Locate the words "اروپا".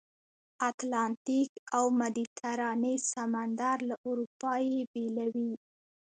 4.09-4.53